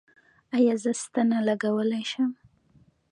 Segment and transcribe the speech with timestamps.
[0.57, 2.31] ایا زه ستنه لګولی شم؟